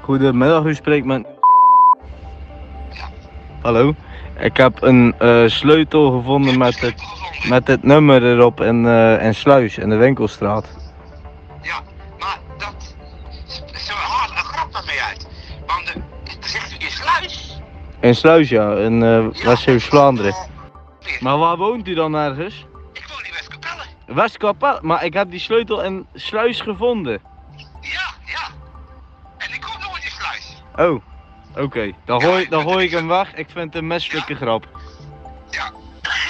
[0.00, 1.26] Goedemiddag, u spreekt met...
[3.62, 3.94] Hallo.
[4.38, 6.94] Ik heb een eh, sleutel gevonden met het,
[7.48, 10.66] met het nummer erop in, eh in Sluis, in de winkelstraat.
[11.62, 11.80] Ja,
[12.18, 12.94] maar dat.
[13.74, 15.26] Ze haalt een grap ermee uit.
[15.66, 16.00] Want de,
[16.48, 17.60] zegt u in sluis?
[18.00, 20.32] In Sluis, ja, in eh Ja, West-Vlaanderen.
[20.32, 22.66] eh, Maar waar woont u dan ergens?
[22.92, 23.82] Ik woon in Westkapelle.
[24.06, 27.20] Westkapel, maar ik heb die sleutel in Sluis gevonden.
[30.76, 31.00] Oh,
[31.56, 31.92] oké.
[32.04, 33.34] Dan, gooi, dan gooi ik hem weg.
[33.34, 34.68] Ik vind het een menselijke grap.
[35.50, 35.66] Ja,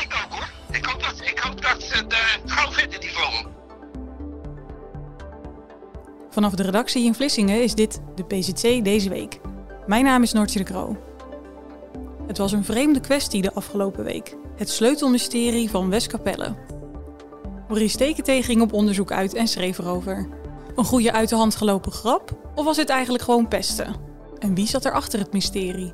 [0.03, 0.49] ik ook hoor.
[0.71, 2.15] Ik hoop dat, ik hoop dat ze het
[2.45, 3.51] gauw vinden, die vogel.
[6.31, 9.41] Vanaf de redactie in Vlissingen is dit de PZC deze week.
[9.87, 10.97] Mijn naam is Noortje de Kroo.
[12.27, 14.37] Het was een vreemde kwestie de afgelopen week.
[14.57, 16.57] Het sleutelmysterie van Westkapelle.
[17.69, 20.29] Maurice Tekenthee ging op onderzoek uit en schreef erover.
[20.75, 22.37] Een goede uit de hand gelopen grap?
[22.55, 24.04] Of was het eigenlijk gewoon pesten?
[24.45, 25.93] En wie zat er achter het mysterie?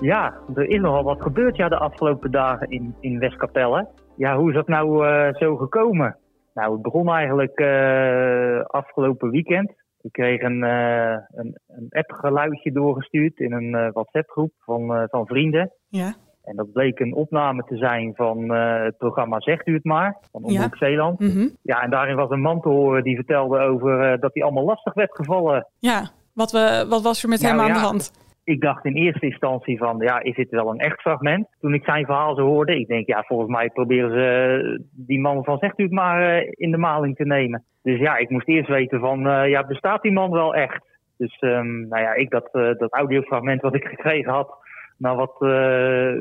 [0.00, 3.88] Ja, er is nogal wat gebeurd ja, de afgelopen dagen in, in Westkapelle.
[4.16, 6.16] Ja, hoe is dat nou eh, zo gekomen?
[6.54, 9.72] Nou, het begon eigenlijk eh, afgelopen weekend.
[10.00, 15.72] Ik kreeg een, eh een, een appgeluidje doorgestuurd in een WhatsApp-groep van, van vrienden.
[15.88, 20.18] Ja, En dat bleek een opname te zijn van het programma Zegt u het maar,
[20.32, 21.18] van Omroep Zeeland.
[21.20, 21.48] mhm.
[21.62, 24.94] Ja, en daarin was een man te horen die vertelde over dat hij allemaal lastig
[24.94, 26.10] werd gevallen ja.
[26.32, 27.74] Wat, we, wat was er met Nou hem aan ja.
[27.74, 28.12] de hand?
[28.44, 31.46] ik dacht in eerste instantie van, ja, is dit wel een echt fragment?
[31.60, 35.20] Toen ik zijn verhaal zo hoorde, ik denk, ja, volgens mij proberen ze eh, die
[35.20, 37.64] man van zegt u het maar eh, in de maling te nemen.
[37.82, 40.84] Dus ja, ik moest eerst weten van, eh, ja, bestaat die man wel echt?
[41.16, 44.54] Dus, ehm, nou ja, ik dat, dat audiofragment wat ik gekregen had,
[44.98, 45.34] naar wat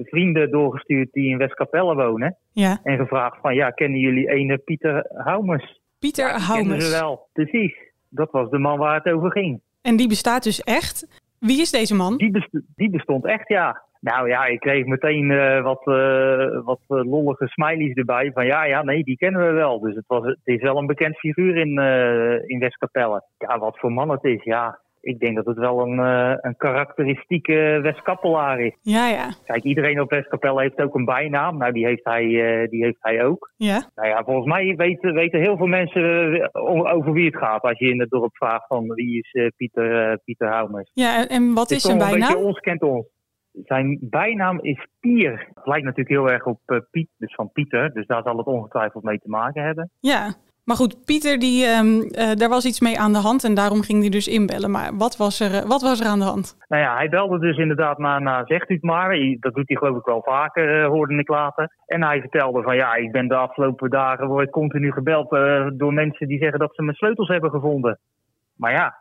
[0.10, 2.38] vrienden doorgestuurd die in Westkapelle wonen.
[2.52, 5.80] Ja, En gevraagd van, ja, kennen jullie ene Pieter Houmers?
[6.00, 7.74] Pieter Kennen ze wel, precies.
[8.10, 9.62] Dat was de man waar het over ging.
[9.82, 11.22] En die bestaat dus echt.
[11.40, 12.18] Wie is deze man?
[12.18, 13.82] Die, best- die bestond echt, ja.
[14.00, 18.32] Nou ja, ik kreeg meteen eh, wat, eh, wat eh, lollige smileys erbij.
[18.34, 19.80] Van ja, ja, nee, die kennen we wel.
[19.80, 23.24] Dus het, was, het is wel een bekend figuur in, eh in Westkapelle.
[23.38, 24.80] Ja, wat voor man het is, ja.
[25.02, 28.78] Ik denk dat het wel een, eh, een karakteristieke Westkappelaar is.
[28.82, 29.30] Ja, ja.
[29.46, 31.58] Kijk, iedereen op Westkapelle heeft ook een bijnaam.
[31.58, 33.52] Nou, die heeft hij, eh, die heeft hij ook.
[33.56, 37.62] Ja, Nou ja, volgens mij weten, weten heel veel mensen eh, over wie het gaat.
[37.62, 40.92] Als je in het dorp vraagt van wie is Pieter, Pieter Houmers.
[40.94, 42.30] ja en- en wat is zijn wel een bijnaam?
[42.32, 43.06] beetje ons kent ons.
[43.52, 45.48] Zijn bijnaam is Pier.
[45.54, 46.60] Het lijkt natuurlijk heel erg op
[46.92, 47.94] Piet, dus van Pieter.
[47.94, 49.90] Dus daar zal het ongetwijfeld mee te maken hebben.
[50.00, 50.34] Ja,
[50.64, 53.82] maar goed, Pieter, die, ehm, eh, daar was iets mee aan de hand en daarom
[53.82, 54.72] ging hij dus inbellen.
[54.72, 56.58] Maar wat was er, eh, wat was er aan de hand?
[56.68, 59.18] Nou ja, hij belde dus inderdaad naar, naar Zegt u het maar.
[59.40, 61.76] Dat doet hij geloof ik wel vaker, eh, hoorde ik later.
[61.86, 65.30] En hij vertelde van ja, ik ben de afgelopen dagen word continu gebeld
[65.74, 68.00] door mensen die zeggen dat ze mijn sleutels hebben gevonden.
[68.56, 68.96] Maar ja,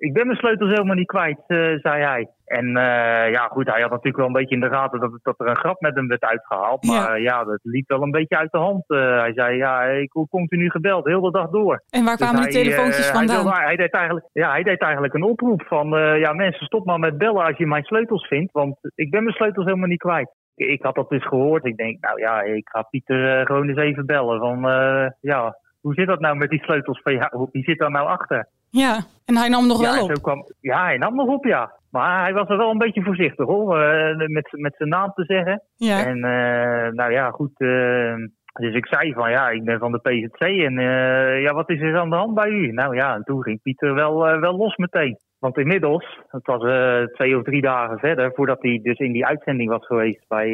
[0.00, 2.28] ik ben mijn sleutels helemaal niet kwijt, eh, zei hij.
[2.44, 5.40] En eh, ja, goed, hij had natuurlijk wel een beetje in de gaten dat, dat
[5.40, 6.84] er een grap met hem werd uitgehaald.
[6.86, 8.84] Maar ja, dat liep wel een beetje uit de hand.
[8.86, 11.82] Eh, hij zei, ja, ik word continu gebeld, heel de dag door.
[11.90, 13.44] En waar Dus kwamen die hij, telefoontjes eh, hij vandaan?
[13.44, 15.96] wilde- Hij, deed eigenlijk, ja, hij deed eigenlijk een oproep van...
[15.96, 18.52] eh, ja, mensen, stop maar met bellen als je mijn sleutels vindt.
[18.52, 20.30] Want ik ben mijn sleutels helemaal niet kwijt.
[20.54, 21.64] Ik, had dat dus gehoord.
[21.64, 24.38] Ik denk, nou ja, ik ga Pieter eh, gewoon eens even bellen.
[24.38, 27.48] Van, eh, ja, hoe zit dat nou met die sleutels van jou?
[27.52, 28.48] Wie zit daar nou achter?
[28.70, 30.14] Ja, en hij nam nog ja, wel op.
[30.14, 31.78] Zo kwam, ja, hij nam nog op, ja.
[31.90, 33.80] Maar hij was er wel een beetje voorzichtig, hoor.
[33.80, 35.62] eh, met, met zijn naam te zeggen.
[35.76, 37.60] Ja, En eh, nou ja, goed.
[37.60, 38.14] eh,
[38.52, 40.74] dus ik zei van ja, ik ben van de PZC en
[41.40, 42.72] ja, wat is er aan de hand bij u?
[42.72, 45.18] Nou ja, en toen ging Pieter wel, wel los meteen.
[45.38, 46.60] Want inmiddels, het was
[47.14, 50.48] twee of drie dagen verder, voordat hij dus in die uitzending was geweest bij,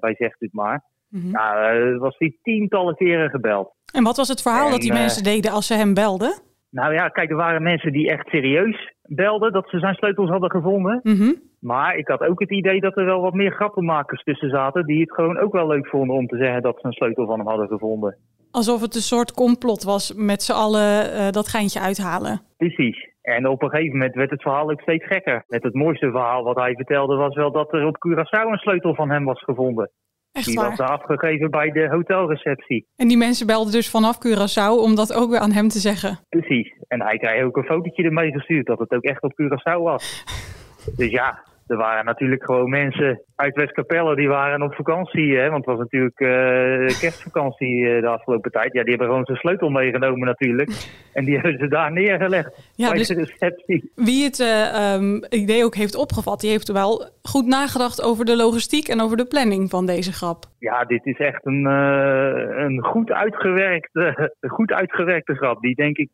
[0.00, 1.30] bij Zegt u het maar, mhm.
[1.30, 3.74] nou, was hij tientallen keren gebeld.
[3.92, 6.49] En wat was het verhaal En, dat die mensen deden als ze hem belden?
[6.70, 10.50] Nou ja, kijk, er waren mensen die echt serieus belden dat ze zijn sleutels hadden
[10.50, 11.00] gevonden.
[11.02, 11.32] Mhm.
[11.60, 15.00] Maar ik had ook het idee dat er wel wat meer grappenmakers tussen zaten, die
[15.00, 17.48] het gewoon ook wel leuk vonden om te zeggen dat ze een sleutel van hem
[17.48, 18.16] hadden gevonden.
[18.50, 22.40] Alsof het een soort complot was met z'n allen eh, dat geintje uithalen.
[22.56, 23.08] Precies.
[23.22, 25.44] En op een gegeven moment werd het verhaal ook steeds gekker.
[25.48, 28.94] Met het mooiste verhaal wat hij vertelde was wel dat er op Curaçao een sleutel
[28.94, 29.90] van hem was gevonden.
[30.32, 30.68] Echt Die waar.
[30.76, 32.86] was afgegeven bij de hotelreceptie.
[32.96, 36.18] En die mensen belden dus vanaf Curaçao om dat ook weer aan hem te zeggen.
[36.28, 36.72] Precies.
[36.88, 40.24] En hij kreeg ook een fotootje ermee gestuurd dat het ook echt op Curaçao was.
[40.96, 45.36] Dus ja, er waren natuurlijk gewoon mensen uit Westkapelle die waren op vakantie.
[45.36, 48.72] Hè, want het was natuurlijk eh, kerstvakantie eh, de afgelopen tijd.
[48.72, 50.70] Ja, die hebben gewoon zijn sleutel meegenomen natuurlijk.
[51.12, 53.90] En die hebben ze daar neergelegd Ja, dus de receptie.
[53.94, 58.36] wie het eh, ehm, idee ook heeft opgevat, die heeft wel goed nagedacht over de
[58.36, 60.44] logistiek en over de planning van deze grap.
[60.58, 65.60] Ja, dit is echt een, een goed, uitgewerkte, goed uitgewerkte grap.
[65.60, 66.10] Die denk ik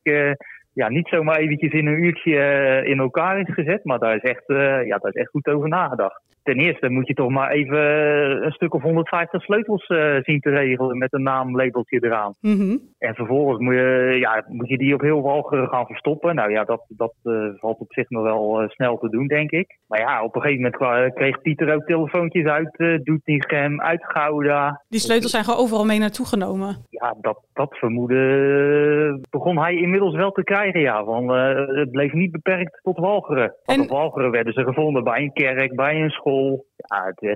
[0.76, 3.84] ja, niet zomaar eventjes in een uurtje eh, in elkaar is gezet.
[3.84, 6.22] Maar daar is, echt, eh, ja, daar is echt goed over nagedacht.
[6.46, 10.40] Ten eerste moet je toch maar even eh, een stuk of 150 sleutels eh, zien
[10.40, 12.34] te regelen met een naamlabeltje eraan.
[12.40, 12.76] Mhm.
[12.98, 16.34] En vervolgens moet je, ja, moet je die op heel Walcheren gaan verstoppen.
[16.34, 19.78] Nou ja, dat, dat eh, valt op zich nog wel snel te doen, denk ik.
[19.86, 24.82] Maar ja, op een gegeven moment kreeg Pieter ook telefoontjes uit uh, Doetinchem, uit Gouda.
[24.88, 26.76] Die sleutels zijn gewoon overal mee naartoe genomen.
[26.90, 31.04] Ja, dat, dat vermoeden begon hij inmiddels wel te krijgen, ja.
[31.04, 31.30] Want
[31.76, 33.54] het bleef niet beperkt tot Walcheren.
[33.64, 36.35] Want En- op Walcheren werden ze gevonden bij een kerk, bij een school.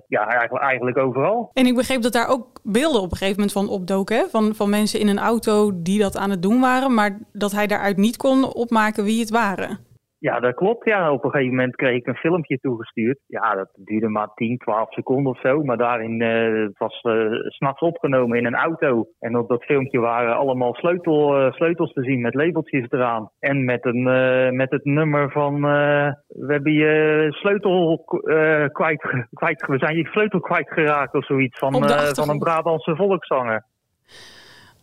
[0.07, 1.51] Ja, eigenlijk, eigenlijk overal.
[1.53, 4.31] En ik begreep dat daar ook beelden op een gegeven moment van opdoken.
[4.31, 6.95] Van, van mensen in een auto die dat aan het doen waren.
[6.95, 9.79] Maar dat hij daaruit niet kon opmaken wie het waren.
[10.21, 10.85] Ja, dat klopt.
[10.85, 13.19] Ja, op een gegeven moment kreeg ik een filmpje toegestuurd.
[13.27, 15.63] Ja, dat duurde maar 10, 12 seconden of zo.
[15.63, 19.07] Maar daarin eh, het was s s'nachts opgenomen in een auto.
[19.19, 23.31] En op dat filmpje waren allemaal sleutel, eh, sleutels te zien met labeltjes eraan.
[23.39, 24.03] En met, een,
[24.57, 25.61] met het nummer van...
[25.61, 28.05] we hebben je sleutel
[28.73, 29.67] kwijt, kwijt...
[29.67, 31.59] We zijn je sleutel kwijtgeraakt of zoiets.
[31.59, 31.73] Van,
[32.15, 33.65] van een Brabantse volkszanger.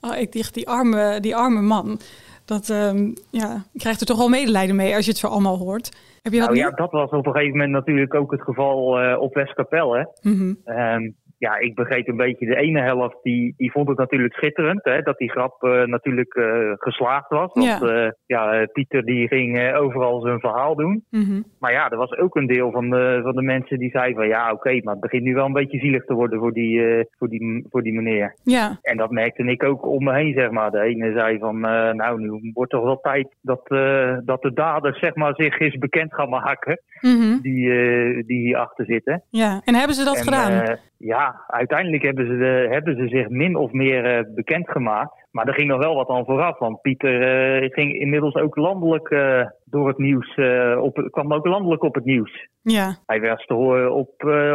[0.01, 1.99] Oh, ik dacht, die arme, die arme man.
[2.47, 5.57] Dat ehm, ja, je krijgt er toch wel medelijden mee als je het zo allemaal
[5.57, 5.91] hoort.
[6.21, 8.99] Heb je dat Nou ja, dat was op een gegeven moment natuurlijk ook het geval
[8.99, 10.03] eh, op Westkapel, hè.
[10.21, 10.53] Mhm.
[10.65, 14.83] Ehm, ja, ik begreep een beetje de ene helft, die, die vond het natuurlijk schitterend,
[14.83, 17.49] hè, dat die grap eh, natuurlijk eh, geslaagd was.
[17.53, 17.79] Want Ja.
[17.93, 18.13] ja.
[18.25, 21.03] ja, eh, Pieter die ging eh, overal zijn verhaal doen.
[21.09, 21.41] Mhm.
[21.59, 24.27] Maar ja, er was ook een deel van de, van de mensen die zei van
[24.27, 27.03] ja, oké, maar het begint nu wel een beetje zielig te worden voor die, eh,
[27.17, 28.35] voor die, voor die meneer.
[28.43, 30.71] Ja, En dat merkte ik ook om me heen, zeg maar.
[30.71, 34.53] De ene zei van, eh, nou, nu wordt toch wel tijd dat, eh, dat de
[34.53, 37.41] daders, zeg maar, zich eens bekend gaan maken, Mhm.
[37.41, 39.23] die, eh, die hierachter zitten.
[39.29, 39.61] ja.
[39.65, 40.77] En hebben ze dat En, gedaan?
[40.97, 45.25] Ja, uiteindelijk hebben ze, de, hebben ze zich min of meer eh, bekendgemaakt.
[45.31, 46.59] Maar er ging nog wel wat aan vooraf.
[46.59, 47.21] Want Pieter
[47.61, 50.35] eh, ging inmiddels ook landelijk eh, door het nieuws.
[50.81, 52.47] op, kwam ook landelijk op het nieuws.
[52.61, 52.95] ja.
[53.05, 54.09] Hij werd te horen op,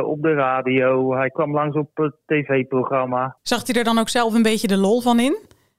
[0.05, 1.15] op de radio.
[1.15, 3.37] Hij kwam langs op het tv-programma.
[3.43, 5.37] Zag hij er dan ook zelf een beetje de lol van in?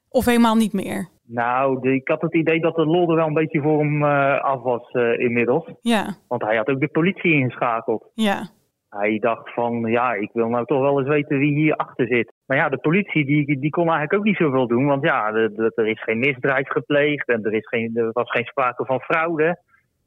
[0.08, 1.08] Of helemaal niet meer?
[1.26, 4.04] Nou, de- ik had het idee dat de lol er wel een beetje voor hem
[4.38, 5.64] af was inmiddels.
[5.80, 8.10] Ja, Want hij had ook de politie ingeschakeld.
[8.14, 8.48] ja.
[8.96, 12.32] Hij dacht van, ja, ik wil nou toch wel eens weten wie hier achter zit.
[12.46, 14.86] Maar ja, de politie die, die kon eigenlijk ook niet zoveel doen.
[14.86, 18.44] Want ja, de- er is geen misdrijf gepleegd en er, is geen, er was geen
[18.44, 19.58] sprake van fraude.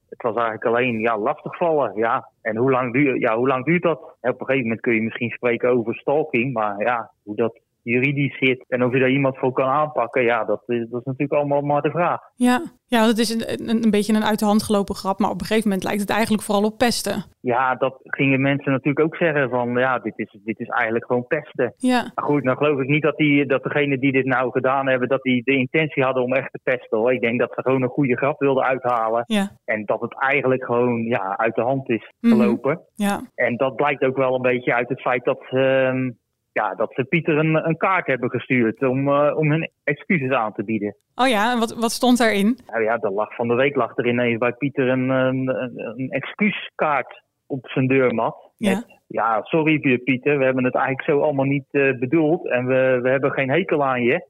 [0.09, 1.91] Het was eigenlijk alleen ja, lastigvallen.
[1.95, 2.29] Ja.
[2.41, 3.99] En hoe lang, duurt, ja, hoe lang duurt dat?
[4.21, 6.53] Op een gegeven moment kun je misschien spreken over stalking.
[6.53, 10.43] Maar ja, hoe dat juridisch zit en of je daar iemand voor kan aanpakken, ja,
[10.45, 12.19] dat is, dat is natuurlijk allemaal maar de vraag.
[12.35, 15.19] Ja, ja dat is een, een, een beetje een uit de hand gelopen grap.
[15.19, 17.23] Maar op een gegeven moment lijkt het eigenlijk vooral op pesten.
[17.41, 21.27] Ja, dat gingen mensen natuurlijk ook zeggen van, ja, dit is, dit is eigenlijk gewoon
[21.27, 21.73] pesten.
[21.77, 24.87] Ja, Maar goed, nou geloof ik niet dat, die, dat degenen die dit nou gedaan
[24.87, 26.97] hebben, dat die de intentie hadden om echt te pesten.
[26.97, 27.13] Hoor.
[27.13, 29.23] Ik denk dat ze gewoon een goede grap wilden uithalen.
[29.27, 32.33] ja, En dat het eigenlijk gewoon ja, uit de hand is Mhm.
[32.35, 32.79] gelopen.
[32.95, 33.21] ja.
[33.35, 36.09] En dat blijkt ook wel een beetje uit het feit dat, ehm,
[36.57, 40.53] ja, dat ze Pieter een, een kaart hebben gestuurd om, eh, om hun excuses aan
[40.53, 40.95] te bieden.
[41.15, 42.57] Oh ja, en wat, wat stond daarin?
[42.67, 47.21] Nou ja, er lag van de week lag er ineens bij Pieter een, een, excuuskaart
[47.47, 48.49] op zijn deurmat.
[48.57, 48.69] Ja.
[48.69, 52.47] Met, ja, sorry Pieter, we hebben het eigenlijk zo allemaal niet eh, bedoeld.
[52.47, 54.27] En we, we hebben geen hekel aan je.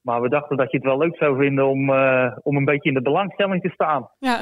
[0.00, 2.88] Maar we dachten dat je het wel leuk zou vinden om, eh, om een beetje
[2.88, 4.08] in de belangstelling te staan.
[4.18, 4.40] Ja,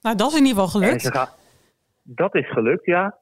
[0.00, 1.30] nou dat is in ieder geval gelukt.
[2.02, 3.18] dat is gelukt, ja.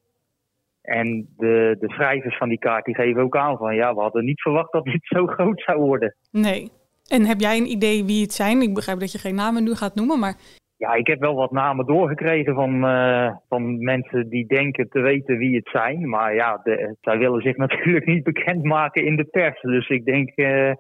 [0.82, 3.74] En de, de schrijvers van die kaart die geven ook aan van...
[3.74, 6.14] ja, we hadden niet verwacht dat dit zo groot zou worden.
[6.30, 6.70] Nee.
[7.08, 8.62] En heb jij een idee wie het zijn?
[8.62, 10.34] Ik begrijp dat je geen namen nu gaat noemen, maar
[10.76, 15.38] Ja, ik heb wel wat namen doorgekregen van, eh, van mensen die denken te weten
[15.38, 16.08] wie het zijn.
[16.08, 19.60] Maar ja, de, zij willen zich natuurlijk niet bekendmaken in de pers.
[19.60, 20.72] Dus ik denk, eh,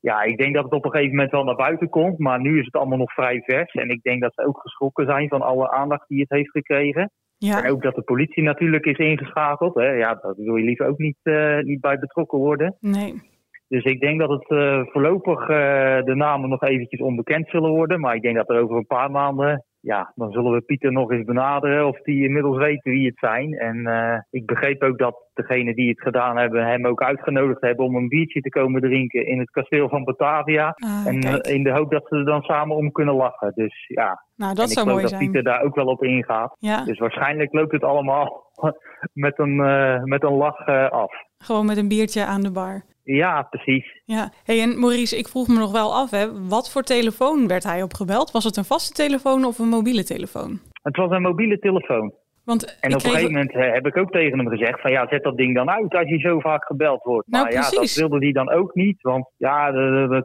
[0.00, 2.18] ja, ik denk dat het op een gegeven moment wel naar buiten komt.
[2.18, 3.72] Maar nu is het allemaal nog vrij vers.
[3.72, 7.10] En ik denk dat ze ook geschrokken zijn van alle aandacht die het heeft gekregen.
[7.38, 9.74] En ja, ook dat de politie natuurlijk is ingeschakeld.
[9.74, 9.90] Hè.
[9.90, 12.76] Ja, daar wil je liever ook niet, eh, niet bij betrokken worden.
[12.80, 13.34] nee.
[13.68, 18.00] Dus ik denk dat het eh, voorlopig eh, de namen nog eventjes onbekend zullen worden.
[18.00, 21.10] Maar ik denk dat er over een paar maanden ja, dan zullen we Pieter nog
[21.10, 23.54] eens benaderen of die inmiddels weten wie het zijn.
[23.58, 27.84] En eh, ik begreep ook dat degene die het gedaan hebben hem ook uitgenodigd hebben
[27.84, 30.74] om een biertje te komen drinken in het kasteel van Batavia.
[30.76, 31.46] Ah, en kijk.
[31.46, 33.52] eh, in de hoop dat ze er dan samen om kunnen lachen.
[33.54, 35.22] Dus ja, nou, en dat ik zou mooi dat zijn.
[35.22, 36.56] Pieter daar ook wel op ingaat.
[36.58, 38.50] Ja, Dus waarschijnlijk loopt het allemaal
[39.26, 41.12] met een, eh, met een lach af.
[41.38, 42.82] gewoon met een biertje aan de bar.
[43.06, 44.02] Ja, precies.
[44.04, 47.64] Ja, hey, en Maurice, ik vroeg me nog wel af, hè, wat voor telefoon werd
[47.64, 48.30] hij opgebeld?
[48.30, 50.60] Was het een vaste telefoon of een mobiele telefoon?
[50.82, 52.12] Het was een mobiele telefoon.
[52.46, 53.12] Want En ik op een kreeg...
[53.12, 55.70] gegeven moment eh, heb ik ook tegen hem gezegd van ja, zet dat ding dan
[55.70, 57.28] uit als je zo vaak gebeld wordt.
[57.28, 57.98] Nou, maar ja, dat precies.
[57.98, 59.72] wilde hij dan ook niet, want ja,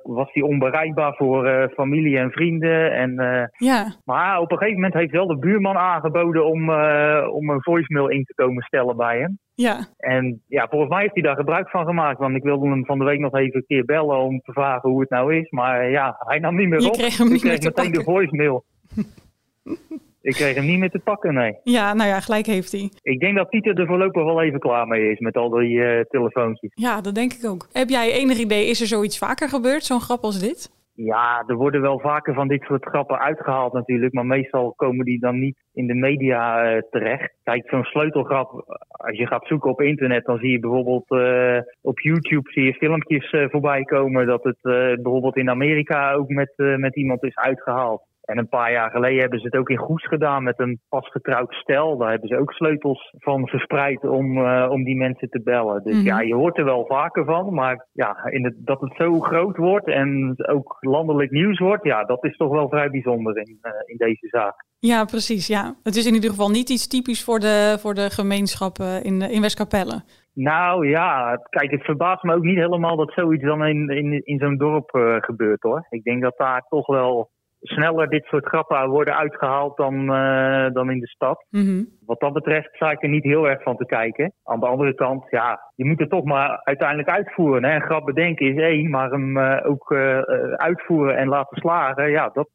[0.04, 2.92] was hij onbereikbaar voor eh, familie en vrienden.
[2.92, 6.62] En, eh, Ja, maar op een gegeven moment heeft wel de buurman aangeboden om,
[7.30, 9.40] om een voicemail in te komen stellen bij hem.
[9.54, 12.86] ja, En ja, volgens mij heeft hij daar gebruik van gemaakt, want ik wilde hem
[12.86, 15.50] van de week nog even een keer bellen om te vragen hoe het nou is.
[15.50, 16.94] Maar ja, hij nam niet meer Je op.
[16.94, 18.63] kreeg hem ik niet kreeg meer te meteen de voicemail.
[20.22, 21.58] ik kreeg hem niet meer te pakken, nee.
[21.63, 22.90] ja, nou ja, gelijk heeft hij.
[23.01, 26.04] Ik denk dat Pieter er voorlopig wel even klaar mee is met al die eh,
[26.10, 26.72] telefoontjes.
[26.74, 27.68] Ja, dat denk ik ook.
[27.72, 30.80] Heb jij enig idee, is er zoiets vaker gebeurd, zo'n grap als dit?
[30.96, 35.20] Ja, er worden wel vaker van dit soort grappen uitgehaald natuurlijk, maar meestal komen die
[35.20, 37.34] dan niet in de media eh, terecht.
[37.44, 42.00] Kijk, zo'n sleutelgrap, als je gaat zoeken op internet, dan zie je bijvoorbeeld eh, op
[42.00, 44.60] YouTube zie je filmpjes eh, voorbij komen dat het
[45.01, 48.01] bijvoorbeeld in Amerika ook met, met iemand is uitgehaald.
[48.22, 51.54] En een paar jaar geleden hebben ze het ook in Goes gedaan met een pasgetrouwd
[51.54, 51.98] stel.
[51.98, 55.84] Daar hebben ze ook sleutels van verspreid om, eh, om die mensen te bellen.
[55.84, 56.06] Dus Mhm.
[56.06, 57.54] ja, je hoort er wel vaker van.
[57.54, 62.04] Maar ja, in het, dat het zo groot wordt en ook landelijk nieuws wordt, ja,
[62.04, 64.66] dat is toch wel vrij bijzonder in, eh, in deze zaak.
[64.80, 65.75] Ja, precies, ja.
[65.84, 69.42] Het is in ieder geval niet iets typisch voor de, voor de gemeenschappen in, in
[69.42, 70.01] Westkapelle.
[70.34, 74.40] Nou ja, kijk, het verbaast me ook niet helemaal dat zoiets dan in, in, in
[74.40, 75.86] zo'n dorp eh, gebeurt hoor.
[75.90, 77.30] Ik denk dat daar toch wel
[77.62, 81.46] sneller dit soort grappen worden uitgehaald dan, eh, dan in de stad.
[81.50, 81.84] Mhm.
[82.06, 84.34] Wat dat betreft sta ik er niet heel erg van te kijken.
[84.44, 87.63] Aan de andere kant, ja, je moet het toch maar uiteindelijk uitvoeren.
[87.63, 87.75] Hè?
[87.75, 90.20] Een grap bedenken is één, maar hem eh, ook eh,
[90.56, 92.50] uitvoeren en laten slagen, ja, dat,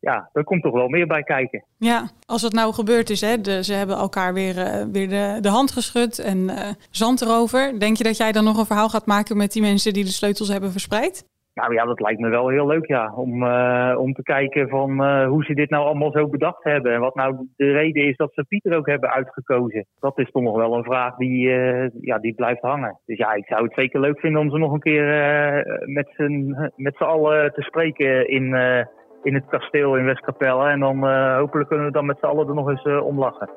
[0.00, 1.64] ja, daar komt toch wel meer bij kijken.
[1.76, 4.54] Ja, als het nou gebeurd is, hè, de, ze hebben elkaar weer,
[4.92, 6.50] weer de, de hand geschud en
[6.90, 7.80] zand erover.
[7.80, 10.10] Denk je dat jij dan nog een verhaal gaat maken met die mensen die de
[10.10, 11.30] sleutels hebben verspreid?
[11.54, 13.12] Nou ja, dat lijkt me wel heel leuk, ja.
[13.14, 16.92] Om, eh, om te kijken van eh, hoe ze dit nou allemaal zo bedacht hebben.
[16.92, 19.86] En wat nou de reden is dat ze Pieter ook hebben uitgekozen.
[20.00, 23.00] Dat is toch nog wel een vraag die, eh, ja, die blijft hangen.
[23.06, 25.06] Dus ja, ik zou het zeker leuk vinden om ze nog een keer
[25.84, 28.44] met z'n met z'n allen te spreken in,
[29.22, 30.68] in het kasteel in Westkapelle.
[30.68, 31.06] En dan
[31.36, 33.50] hopelijk kunnen we dan met z'n allen er nog eens om lachen.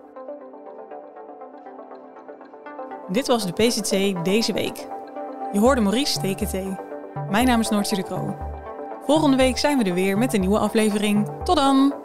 [3.11, 4.87] Dit was de PCC deze week.
[5.51, 6.85] Je hoorde Maurice TKT.
[7.24, 8.38] Mijn naam is Noortje de Kroo.
[9.05, 11.29] Volgende week zijn we er weer met een nieuwe aflevering.
[11.43, 12.04] Tot dan!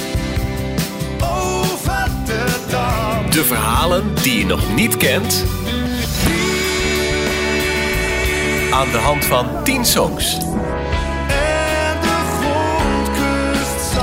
[3.31, 5.45] De verhalen die je nog niet kent.
[8.71, 10.37] Aan de hand van 10 songs.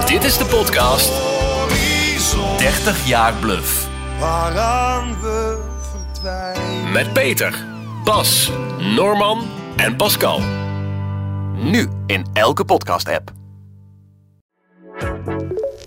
[0.07, 1.13] Dit is de podcast
[2.59, 3.89] 30 jaar Bluff.
[4.19, 5.59] Waaraan we
[6.13, 6.93] verdwijnen.
[6.93, 7.65] Met Peter,
[8.05, 10.41] Bas, Norman en Pascal.
[11.55, 13.38] Nu in elke podcast-app.